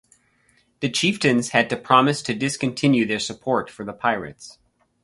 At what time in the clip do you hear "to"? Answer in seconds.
1.69-1.77, 2.23-2.33